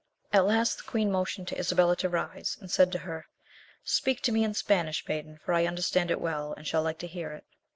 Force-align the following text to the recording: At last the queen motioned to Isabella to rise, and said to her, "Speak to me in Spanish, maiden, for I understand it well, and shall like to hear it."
At 0.33 0.47
last 0.47 0.77
the 0.79 0.83
queen 0.89 1.11
motioned 1.11 1.47
to 1.49 1.59
Isabella 1.59 1.95
to 1.97 2.09
rise, 2.09 2.57
and 2.59 2.71
said 2.71 2.91
to 2.93 2.97
her, 3.05 3.27
"Speak 3.83 4.19
to 4.23 4.31
me 4.31 4.43
in 4.43 4.55
Spanish, 4.55 5.07
maiden, 5.07 5.37
for 5.45 5.53
I 5.53 5.67
understand 5.67 6.09
it 6.09 6.19
well, 6.19 6.53
and 6.57 6.65
shall 6.65 6.81
like 6.81 6.97
to 7.05 7.07
hear 7.07 7.33
it." 7.33 7.45